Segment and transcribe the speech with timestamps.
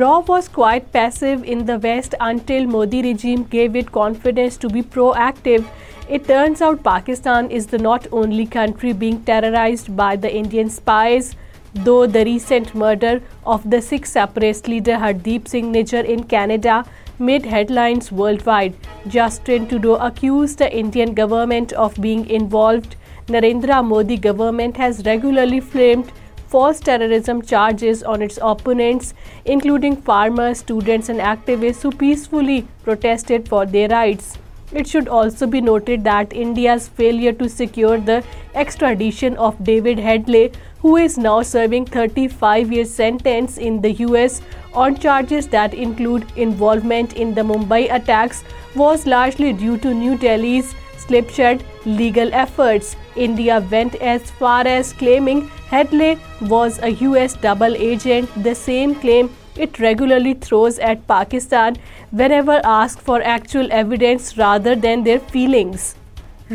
[0.00, 4.80] Raw was quite passive in the West until Modi regime gave it confidence to be
[4.80, 5.64] proactive.
[6.08, 11.34] It turns out Pakistan is the not only country being terrorized by the Indian spies,
[11.74, 16.84] though the recent murder of the Sikh separatist leader Hardeep Singh Nijjar in Canada
[17.18, 18.76] made headlines worldwide.
[19.08, 22.94] Justin Trudeau accused the Indian government of being involved.
[23.26, 26.16] Narendra Modi government has regularly blamed
[26.52, 29.12] False terrorism charges on its opponents,
[29.44, 34.38] including farmers, students and activists who peacefully protested for their rights.
[34.72, 38.22] It should also be noted that India's failure to secure the
[38.54, 45.48] extradition of David Headley, who is now serving 35-year sentence in the US on charges
[45.48, 48.42] that include involvement in the Mumbai attacks,
[48.74, 50.74] was largely due to New Delhi's
[51.08, 51.62] Clip shut
[51.98, 52.94] legal efforts.
[53.26, 56.10] India went as far as claiming Hedley
[56.50, 59.30] was a US double agent, the same claim
[59.66, 61.78] it regularly throws at Pakistan
[62.10, 65.88] whenever asked for actual evidence rather than their feelings.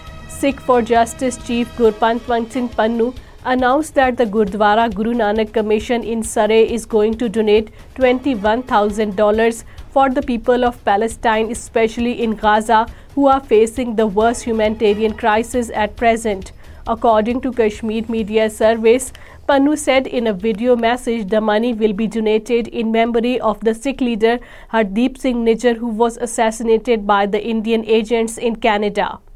[0.41, 3.11] Sikh for Justice Chief Gurpant Singh Pannu
[3.43, 10.09] announced that the Gurdwara Guru Nanak Commission in Surrey is going to donate $21,000 for
[10.09, 15.95] the people of Palestine, especially in Gaza, who are facing the worst humanitarian crisis at
[15.95, 16.51] present.
[16.85, 19.11] According to Kashmir Media Service,
[19.47, 23.73] Pannu said in a video message the money will be donated in memory of the
[23.73, 24.39] Sikh leader
[24.71, 29.21] Hardeep Singh Nijjar, who was assassinated by the Indian agents in Canada.